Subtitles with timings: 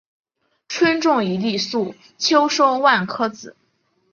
[0.67, 3.55] 春种一粒粟，秋收万颗子。